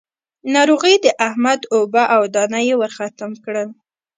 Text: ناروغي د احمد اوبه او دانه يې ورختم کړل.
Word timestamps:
ناروغي 0.53 0.95
د 1.05 1.07
احمد 1.27 1.61
اوبه 1.75 2.03
او 2.15 2.21
دانه 2.35 2.59
يې 2.67 2.73
ورختم 2.81 3.31
کړل. 3.43 3.69